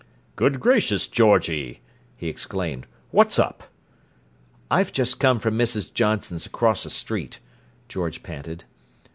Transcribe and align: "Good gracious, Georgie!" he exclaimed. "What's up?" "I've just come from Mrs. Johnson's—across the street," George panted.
"Good 0.35 0.59
gracious, 0.59 1.05
Georgie!" 1.05 1.81
he 2.17 2.27
exclaimed. 2.27 2.87
"What's 3.11 3.37
up?" 3.37 3.65
"I've 4.71 4.91
just 4.91 5.19
come 5.19 5.37
from 5.39 5.55
Mrs. 5.59 5.93
Johnson's—across 5.93 6.83
the 6.85 6.89
street," 6.89 7.37
George 7.87 8.23
panted. 8.23 8.63